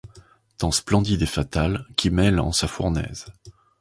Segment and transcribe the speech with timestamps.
[0.57, 3.25] Temps splendide et fatal, qui mêle en sa fournaise